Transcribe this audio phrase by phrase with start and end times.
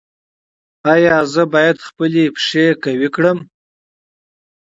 [0.93, 3.37] ایا زه باید خپل پښې قوي کړم؟